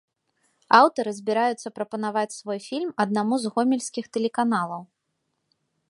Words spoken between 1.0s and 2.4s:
збіраюцца прапанаваць